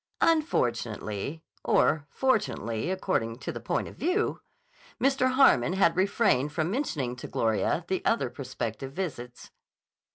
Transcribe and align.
Unfortunately, 0.21 1.43
or 1.63 2.07
fortunately 2.09 2.89
according 2.89 3.37
to 3.37 3.51
the 3.51 3.59
point 3.59 3.87
of 3.87 3.95
view, 3.97 4.41
Mr. 4.99 5.33
Harmon 5.33 5.73
had 5.73 5.95
refrained 5.95 6.51
from 6.51 6.71
mentioning 6.71 7.15
to 7.15 7.27
Gloria 7.27 7.85
the 7.87 8.03
other 8.03 8.31
prospective 8.31 8.93
visits. 8.93 9.51